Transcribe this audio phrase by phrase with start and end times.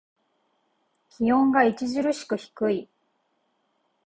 [1.11, 2.89] 気温が著しく低い。